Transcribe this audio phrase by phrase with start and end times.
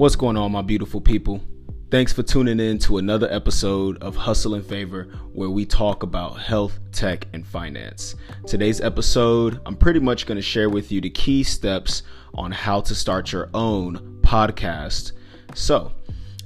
[0.00, 1.42] What's going on, my beautiful people?
[1.90, 6.40] Thanks for tuning in to another episode of Hustle and Favor, where we talk about
[6.40, 8.16] health, tech, and finance.
[8.46, 12.80] Today's episode, I'm pretty much going to share with you the key steps on how
[12.80, 15.12] to start your own podcast.
[15.54, 15.92] So,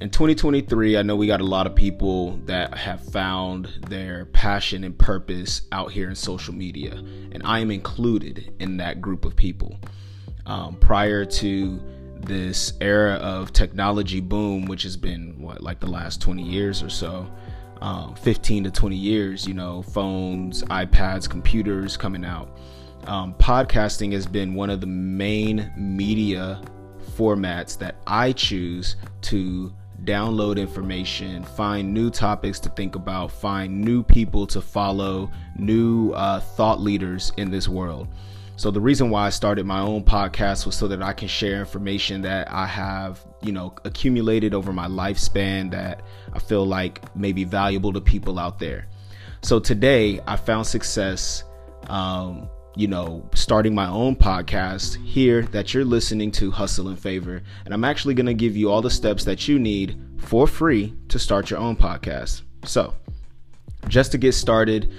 [0.00, 4.82] in 2023, I know we got a lot of people that have found their passion
[4.82, 9.36] and purpose out here in social media, and I am included in that group of
[9.36, 9.78] people.
[10.44, 11.80] Um, prior to
[12.20, 16.88] this era of technology boom, which has been what like the last 20 years or
[16.88, 17.30] so,
[17.80, 19.46] um, 15 to 20 years.
[19.46, 22.58] You know, phones, iPads, computers coming out.
[23.06, 26.62] Um, podcasting has been one of the main media
[27.16, 29.72] formats that I choose to
[30.04, 36.40] download information, find new topics to think about, find new people to follow, new uh,
[36.40, 38.08] thought leaders in this world.
[38.56, 41.58] So the reason why I started my own podcast was so that I can share
[41.58, 46.02] information that I have, you know, accumulated over my lifespan that
[46.32, 48.86] I feel like may be valuable to people out there.
[49.42, 51.42] So today I found success,
[51.88, 57.42] um, you know, starting my own podcast here that you're listening to Hustle and Favor.
[57.64, 60.94] And I'm actually going to give you all the steps that you need for free
[61.08, 62.42] to start your own podcast.
[62.64, 62.94] So
[63.88, 64.92] just to get started,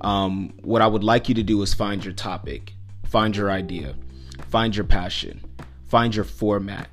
[0.00, 2.72] um, what I would like you to do is find your topic
[3.10, 3.94] find your idea,
[4.48, 5.40] find your passion,
[5.88, 6.88] find your format,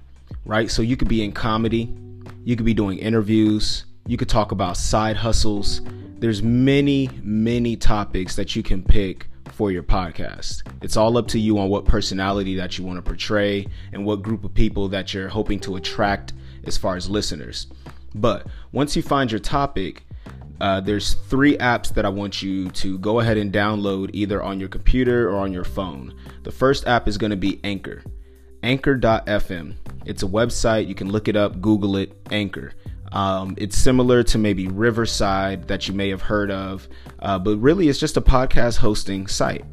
[0.45, 0.71] right?
[0.71, 1.95] So you could be in comedy,
[2.43, 5.81] you could be doing interviews, you could talk about side hustles.
[6.17, 10.63] There's many, many topics that you can pick for your podcast.
[10.81, 14.23] It's all up to you on what personality that you want to portray and what
[14.23, 17.67] group of people that you're hoping to attract as far as listeners.
[18.15, 20.06] But once you find your topic,
[20.59, 24.59] uh, there's three apps that I want you to go ahead and download either on
[24.59, 26.13] your computer or on your phone.
[26.43, 28.03] The first app is going to be Anchor,
[28.63, 29.75] Anchor.fm.
[30.05, 30.87] It's a website.
[30.87, 32.73] You can look it up, Google it, Anchor.
[33.11, 36.87] Um, it's similar to maybe Riverside that you may have heard of,
[37.19, 39.65] uh, but really it's just a podcast hosting site.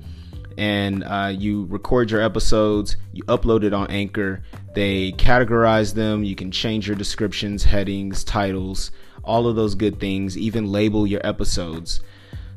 [0.56, 4.43] And uh, you record your episodes, you upload it on Anchor,
[4.75, 8.93] they categorize them, you can change your descriptions, headings, titles
[9.25, 12.01] all of those good things, even label your episodes.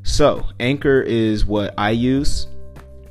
[0.03, 2.47] So, Anchor is what I use,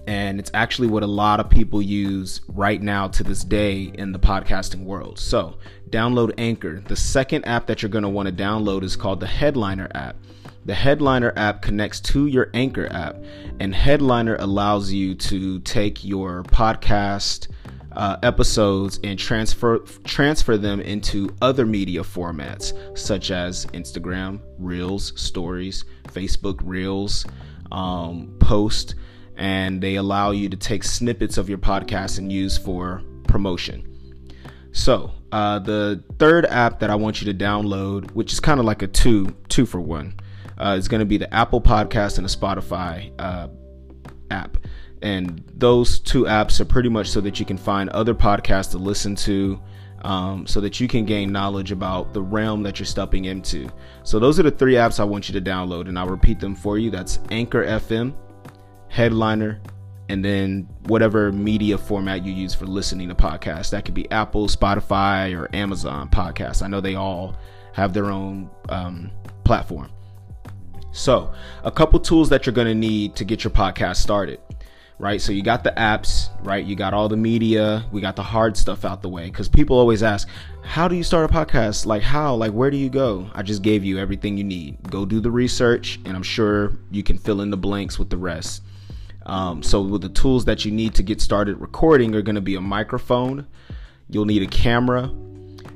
[0.06, 4.12] and it's actually what a lot of people use right now to this day in
[4.12, 5.18] the podcasting world.
[5.18, 5.58] So,
[5.90, 6.80] download Anchor.
[6.80, 10.16] The second app that you're going to want to download is called the Headliner app.
[10.64, 13.16] The Headliner app connects to your Anchor app,
[13.60, 17.48] and Headliner allows you to take your podcast
[17.96, 25.84] uh, episodes and transfer transfer them into other media formats such as Instagram Reels, Stories,
[26.08, 27.24] Facebook Reels,
[27.72, 28.94] um, Post,
[29.36, 33.82] and they allow you to take snippets of your podcast and use for promotion.
[34.72, 38.66] So uh, the third app that I want you to download, which is kind of
[38.66, 40.14] like a two two for one,
[40.58, 43.48] uh, is going to be the Apple Podcast and the Spotify uh,
[44.30, 44.58] app.
[45.06, 48.78] And those two apps are pretty much so that you can find other podcasts to
[48.78, 49.60] listen to,
[50.02, 53.68] um, so that you can gain knowledge about the realm that you're stepping into.
[54.02, 56.56] So those are the three apps I want you to download, and I'll repeat them
[56.56, 56.90] for you.
[56.90, 58.16] That's Anchor FM,
[58.88, 59.60] Headliner,
[60.08, 63.70] and then whatever media format you use for listening to podcasts.
[63.70, 66.62] That could be Apple, Spotify, or Amazon podcasts.
[66.62, 67.36] I know they all
[67.74, 69.12] have their own um,
[69.44, 69.88] platform.
[70.90, 74.40] So, a couple tools that you're going to need to get your podcast started
[74.98, 75.20] right?
[75.20, 76.64] So you got the apps, right?
[76.64, 77.84] You got all the media.
[77.92, 80.28] We got the hard stuff out the way because people always ask,
[80.62, 81.86] how do you start a podcast?
[81.86, 82.34] Like, how?
[82.34, 83.30] Like, where do you go?
[83.34, 84.78] I just gave you everything you need.
[84.90, 88.16] Go do the research, and I'm sure you can fill in the blanks with the
[88.16, 88.62] rest.
[89.26, 92.40] Um, so, with the tools that you need to get started recording are going to
[92.40, 93.46] be a microphone,
[94.08, 95.02] you'll need a camera,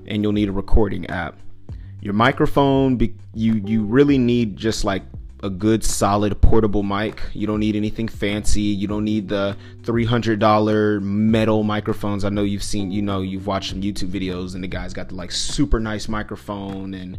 [0.07, 1.37] and you'll need a recording app.
[2.01, 2.99] Your microphone,
[3.35, 5.03] you you really need just like
[5.43, 7.21] a good solid portable mic.
[7.33, 8.61] You don't need anything fancy.
[8.61, 12.25] You don't need the $300 metal microphones.
[12.25, 15.09] I know you've seen, you know, you've watched some YouTube videos and the guy's got
[15.09, 17.19] the like super nice microphone and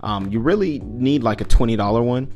[0.00, 2.32] um, you really need like a $20 one.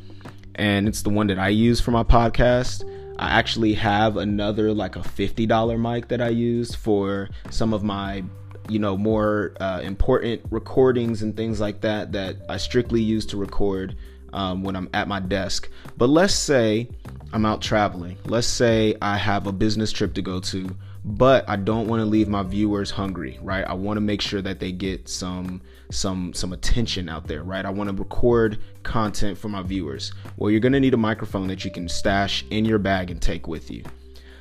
[0.55, 2.88] And it's the one that I use for my podcast.
[3.19, 8.25] I actually have another like a $50 mic that I use for some of my
[8.69, 13.37] you know more uh, important recordings and things like that that I strictly use to
[13.37, 13.96] record
[14.32, 15.69] um, when I'm at my desk.
[15.96, 16.88] But let's say
[17.32, 18.19] I'm out traveling.
[18.25, 20.69] Let's say I have a business trip to go to,
[21.05, 23.64] but I don't want to leave my viewers hungry, right?
[23.64, 27.64] I want to make sure that they get some some some attention out there, right?
[27.64, 30.12] I want to record content for my viewers.
[30.37, 33.20] Well, you're going to need a microphone that you can stash in your bag and
[33.20, 33.84] take with you.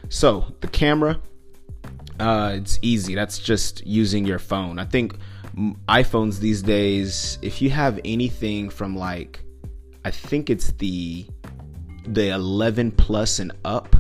[0.10, 1.20] So, the camera
[2.20, 3.16] uh, it's easy.
[3.16, 4.80] That's just using your phone.
[4.80, 5.18] I think
[5.88, 9.42] iPhones these days, if you have anything from like,
[10.06, 11.25] I think it's the
[12.06, 13.96] the 11 plus and up,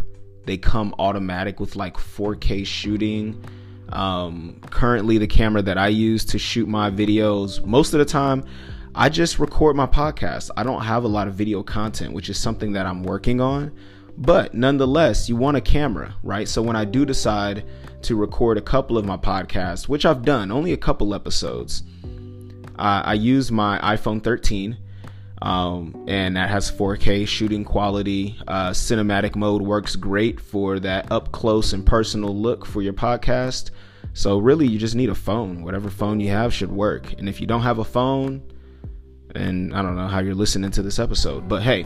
[0.45, 3.43] they come automatic with like 4K shooting.
[3.89, 8.45] Um, currently, the camera that I use to shoot my videos, most of the time,
[8.93, 10.51] I just record my podcast.
[10.55, 13.75] I don't have a lot of video content, which is something that I'm working on.
[14.15, 16.47] But nonetheless, you want a camera, right?
[16.47, 17.65] So when I do decide
[18.03, 21.81] to record a couple of my podcasts, which I've done, only a couple episodes,
[22.77, 24.77] uh, I use my iPhone 13.
[25.45, 28.35] Um, and that has 4K shooting quality.
[28.47, 33.69] Uh, cinematic mode works great for that up close and personal look for your podcast.
[34.13, 35.61] So, really, you just need a phone.
[35.63, 37.13] Whatever phone you have should work.
[37.19, 38.41] And if you don't have a phone,
[39.35, 41.85] and I don't know how you're listening to this episode, but hey,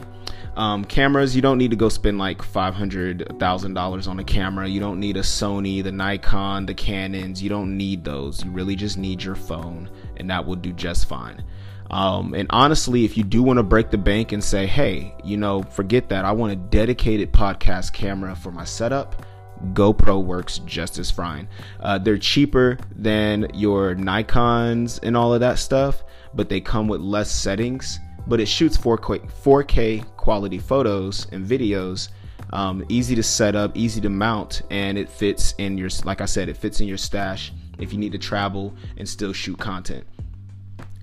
[0.56, 4.24] um, cameras, you don't need to go spend like five hundred thousand dollars on a
[4.24, 4.68] camera.
[4.68, 7.42] You don't need a Sony, the Nikon, the Canons.
[7.42, 8.42] You don't need those.
[8.42, 11.44] You really just need your phone, and that will do just fine.
[11.90, 15.36] Um, and honestly, if you do want to break the bank and say, hey, you
[15.36, 19.26] know, forget that, I want a dedicated podcast camera for my setup.
[19.72, 21.48] GoPro works just as fine.
[21.80, 27.00] Uh, they're cheaper than your Nikons and all of that stuff, but they come with
[27.00, 32.08] less settings but it shoots 4K, 4K quality photos and videos.
[32.52, 36.26] Um, easy to set up, easy to mount, and it fits in your, like I
[36.26, 40.04] said, it fits in your stash if you need to travel and still shoot content.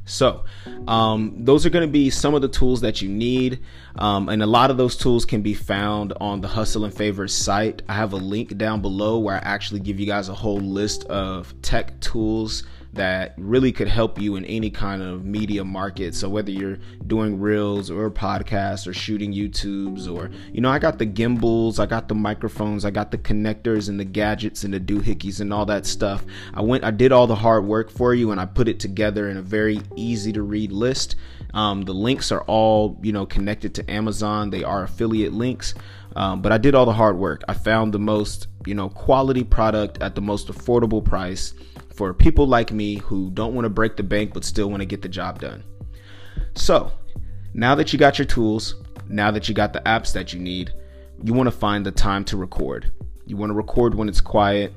[0.07, 0.45] So,
[0.87, 3.59] um, those are going to be some of the tools that you need.
[3.97, 7.27] Um, and a lot of those tools can be found on the Hustle and Favor
[7.27, 7.81] site.
[7.89, 11.03] I have a link down below where I actually give you guys a whole list
[11.05, 12.63] of tech tools
[12.97, 16.13] that really could help you in any kind of media market.
[16.13, 20.99] So whether you're doing reels or podcasts or shooting YouTubes or you know, I got
[20.99, 24.79] the gimbals, I got the microphones, I got the connectors and the gadgets and the
[24.79, 26.25] doohickeys and all that stuff.
[26.53, 29.29] I went I did all the hard work for you and I put it together
[29.29, 31.15] in a very easy to read list.
[31.53, 34.49] Um, the links are all, you know, connected to Amazon.
[34.49, 35.73] They are affiliate links.
[36.15, 37.43] Um, but I did all the hard work.
[37.47, 41.53] I found the most, you know, quality product at the most affordable price
[41.97, 44.85] for people like me who don't want to break the bank but still want to
[44.85, 45.63] get the job done.
[46.53, 46.91] So,
[47.55, 48.75] now that you got your tools,
[49.09, 50.71] now that you got the apps that you need,
[51.23, 52.91] you want to find the time to record.
[53.25, 54.73] You want to record when it's quiet.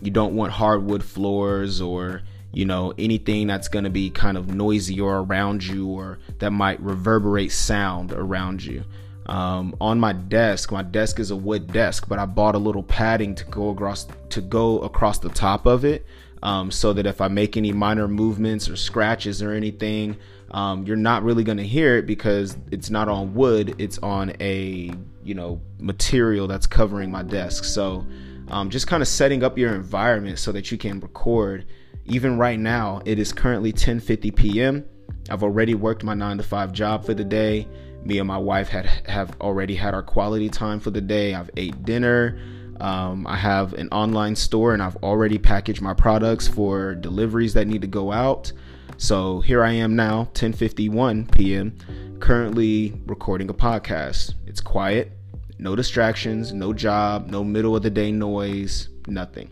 [0.00, 2.22] You don't want hardwood floors or,
[2.52, 6.52] you know, anything that's going to be kind of noisy or around you or that
[6.52, 8.84] might reverberate sound around you.
[9.26, 12.82] Um, on my desk, my desk is a wood desk, but I bought a little
[12.82, 16.06] padding to go across to go across the top of it
[16.42, 20.16] um, so that if I make any minor movements or scratches or anything,
[20.50, 24.32] um, you're not really going to hear it because it's not on wood, it's on
[24.40, 24.92] a
[25.22, 27.64] you know material that's covering my desk.
[27.64, 28.06] So
[28.48, 31.66] um, just kind of setting up your environment so that you can record.
[32.06, 34.84] Even right now, it is currently 10:50 p.m.
[35.28, 37.68] I've already worked my nine to five job for the day.
[38.02, 41.34] Me and my wife had have already had our quality time for the day.
[41.34, 42.40] I've ate dinner.
[42.80, 47.66] Um, I have an online store and I've already packaged my products for deliveries that
[47.66, 48.52] need to go out.
[48.96, 51.76] So here I am now, 10:51 p.m.,
[52.20, 54.34] currently recording a podcast.
[54.46, 55.12] It's quiet,
[55.58, 59.50] no distractions, no job, no middle of the day noise, nothing.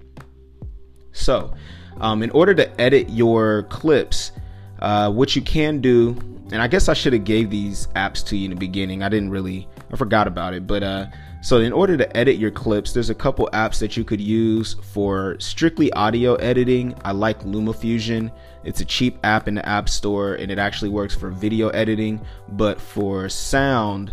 [1.13, 1.53] So,
[1.99, 4.33] um, in order to edit your clips,
[4.81, 6.13] uh, what you can do,
[6.51, 9.03] and I guess I should have gave these apps to you in the beginning.
[9.03, 11.07] I didn't really, I forgot about it, but uh,
[11.41, 14.75] so in order to edit your clips, there's a couple apps that you could use
[14.93, 16.95] for strictly audio editing.
[17.05, 18.33] I like LumaFusion.
[18.65, 22.21] It's a cheap app in the App Store and it actually works for video editing,
[22.51, 24.13] but for sound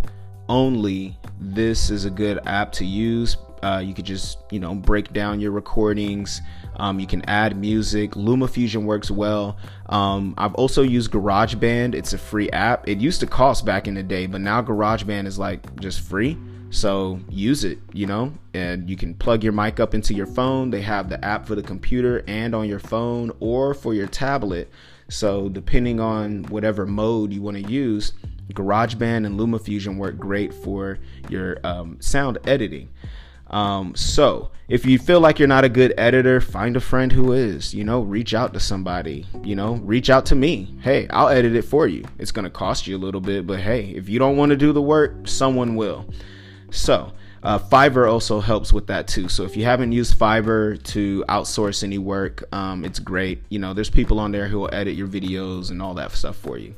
[0.49, 3.37] only, this is a good app to use.
[3.63, 6.41] Uh, you could just, you know, break down your recordings.
[6.77, 8.11] Um, you can add music.
[8.11, 9.57] LumaFusion works well.
[9.87, 11.95] Um, I've also used GarageBand.
[11.95, 12.87] It's a free app.
[12.87, 16.37] It used to cost back in the day, but now GarageBand is like just free.
[16.71, 20.71] So use it, you know, and you can plug your mic up into your phone.
[20.71, 24.69] They have the app for the computer and on your phone or for your tablet.
[25.07, 28.13] So depending on whatever mode you want to use,
[28.51, 32.89] GarageBand and LumaFusion work great for your um, sound editing.
[33.47, 37.33] Um, so if you feel like you're not a good editor, find a friend who
[37.33, 40.75] is, you know, reach out to somebody, you know, reach out to me.
[40.81, 42.03] Hey, I'll edit it for you.
[42.17, 44.55] It's going to cost you a little bit, but hey, if you don't want to
[44.55, 46.09] do the work, someone will.
[46.71, 49.29] So, uh, Fiverr also helps with that too.
[49.29, 53.43] So if you haven't used Fiverr to outsource any work, um, it's great.
[53.49, 56.35] You know, there's people on there who will edit your videos and all that stuff
[56.37, 56.73] for you.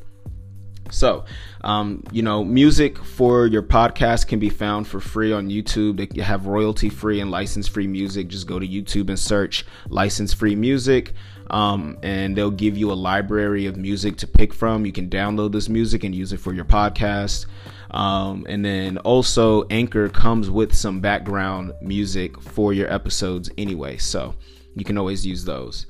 [0.92, 1.26] So,
[1.62, 5.98] um, you know, music for your podcast can be found for free on YouTube.
[5.98, 8.28] They have royalty free and license free music.
[8.28, 11.14] Just go to YouTube and search license free music.
[11.50, 14.86] Um, and they'll give you a library of music to pick from.
[14.86, 17.46] You can download this music and use it for your podcast.
[17.92, 23.98] Um, and then also, Anchor comes with some background music for your episodes anyway.
[23.98, 24.36] So
[24.76, 25.86] you can always use those.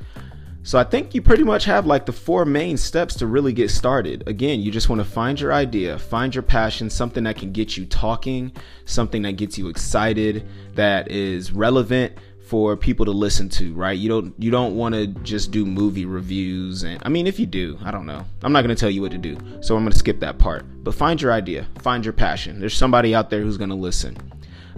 [0.67, 3.71] So I think you pretty much have like the four main steps to really get
[3.71, 4.27] started.
[4.27, 7.77] Again, you just want to find your idea, find your passion, something that can get
[7.77, 8.51] you talking,
[8.83, 12.17] something that gets you excited, that is relevant
[12.49, 13.97] for people to listen to, right?
[13.97, 17.45] You don't you don't want to just do movie reviews and I mean if you
[17.45, 18.25] do, I don't know.
[18.43, 19.37] I'm not going to tell you what to do.
[19.61, 20.65] So I'm going to skip that part.
[20.83, 22.59] But find your idea, find your passion.
[22.59, 24.17] There's somebody out there who's going to listen.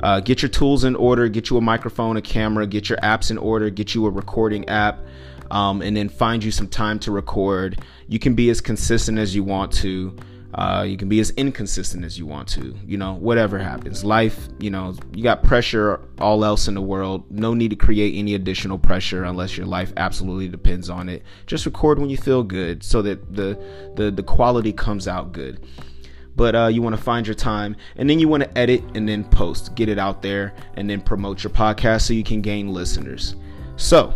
[0.03, 3.31] Uh, get your tools in order, get you a microphone, a camera, get your apps
[3.31, 4.99] in order, get you a recording app
[5.51, 7.81] um, and then find you some time to record.
[8.07, 10.15] You can be as consistent as you want to.
[10.53, 12.75] Uh, you can be as inconsistent as you want to.
[12.85, 14.03] You know, whatever happens.
[14.03, 17.29] Life, you know, you got pressure all else in the world.
[17.29, 21.23] No need to create any additional pressure unless your life absolutely depends on it.
[21.45, 23.59] Just record when you feel good so that the
[23.95, 25.65] the, the quality comes out good
[26.35, 29.09] but uh, you want to find your time and then you want to edit and
[29.09, 32.71] then post get it out there and then promote your podcast so you can gain
[32.73, 33.35] listeners
[33.75, 34.15] so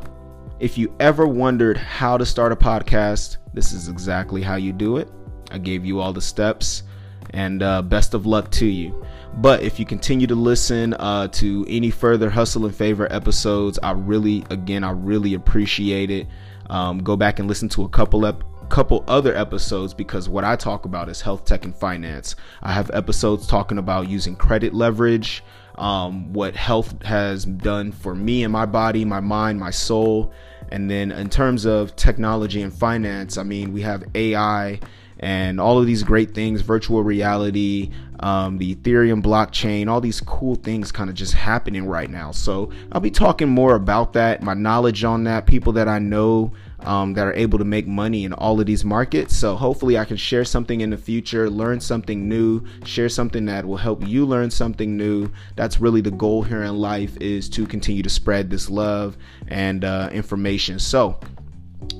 [0.63, 4.95] if you ever wondered how to start a podcast, this is exactly how you do
[4.95, 5.11] it.
[5.51, 6.83] I gave you all the steps,
[7.31, 9.05] and uh, best of luck to you.
[9.35, 13.91] But if you continue to listen uh, to any further Hustle and Favor episodes, I
[13.91, 16.27] really, again, I really appreciate it.
[16.69, 20.55] Um, go back and listen to a couple ep- couple other episodes because what I
[20.55, 22.37] talk about is health tech and finance.
[22.61, 25.43] I have episodes talking about using credit leverage,
[25.75, 30.31] um, what health has done for me and my body, my mind, my soul,
[30.73, 34.79] and then in terms of technology and finance, I mean, we have AI
[35.19, 40.55] and all of these great things, virtual reality, um, the Ethereum blockchain, all these cool
[40.55, 42.31] things kind of just happening right now.
[42.31, 46.53] So I'll be talking more about that, my knowledge on that, people that I know
[46.79, 49.35] um, that are able to make money in all of these markets.
[49.35, 53.65] So hopefully I can share something in the future, learn something new, share something that
[53.65, 55.29] will help you learn something new.
[55.55, 59.17] That's really the goal here in life is to continue to spread this love
[59.47, 60.79] and uh, information.
[60.79, 61.19] So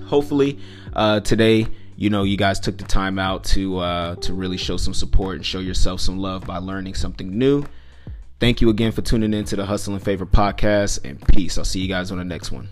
[0.05, 0.60] hopefully
[0.93, 4.77] uh, today you know you guys took the time out to uh, to really show
[4.77, 7.63] some support and show yourself some love by learning something new.
[8.39, 11.57] Thank you again for tuning in to the hustle and favor podcast and peace.
[11.57, 12.67] I'll see you guys on the next one